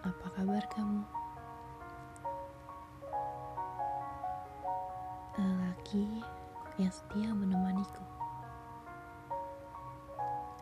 [0.00, 1.04] Apa kabar kamu?
[5.36, 6.24] Lelaki
[6.80, 8.00] yang setia menemaniku.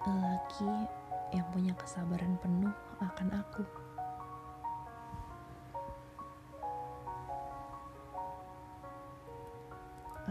[0.02, 0.90] Lelaki
[1.30, 3.62] yang punya kesabaran penuh akan aku.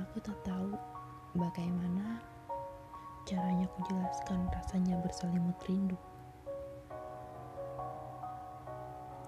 [0.03, 0.75] Aku tak tahu
[1.31, 2.19] bagaimana
[3.23, 5.95] caranya kujelaskan rasanya berselimut rindu.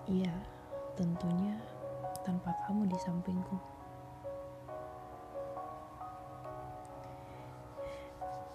[0.09, 0.33] Iya,
[0.97, 1.53] tentunya
[2.25, 3.53] tanpa kamu di sampingku.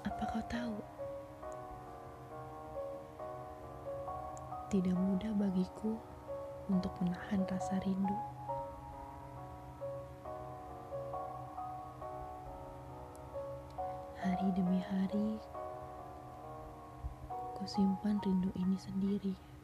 [0.03, 0.75] Apa kau tahu?
[4.67, 5.95] Tidak mudah bagiku
[6.67, 8.19] untuk menahan rasa rindu.
[14.19, 15.39] Hari demi hari,
[17.55, 19.55] ku simpan rindu ini sendiri.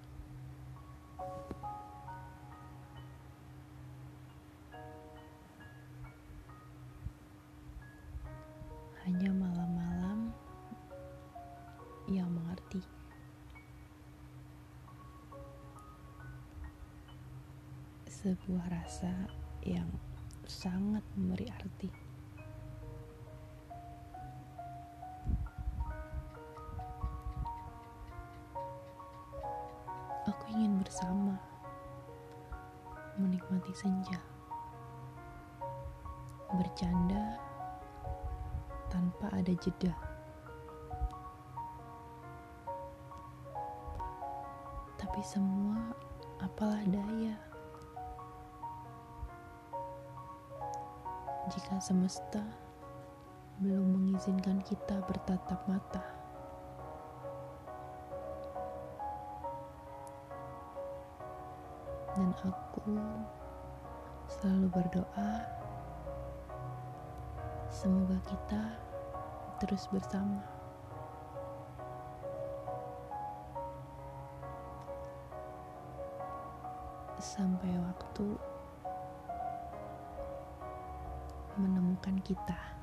[9.09, 10.29] Hanya malam-malam
[12.11, 12.85] yang mengerti.
[18.05, 19.09] Sebuah rasa
[19.65, 19.89] yang
[20.45, 21.89] sangat memberi arti.
[30.29, 31.41] Aku ingin bersama,
[33.17, 34.21] menikmati senja,
[36.53, 37.50] bercanda
[38.91, 39.95] tanpa ada jeda.
[44.99, 45.95] Tapi semua
[46.43, 47.35] apalah daya
[51.51, 52.43] jika semesta
[53.59, 56.05] belum mengizinkan kita bertatap mata.
[62.15, 62.99] Dan aku
[64.31, 65.31] selalu berdoa
[67.71, 68.63] semoga kita
[69.63, 70.43] terus bersama.
[77.23, 78.27] Sampai waktu
[81.55, 82.80] menemukan kita.